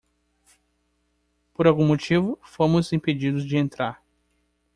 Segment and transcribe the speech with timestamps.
[1.53, 2.39] Por algum motivo,?
[2.41, 4.03] fomos impedidos de entrar.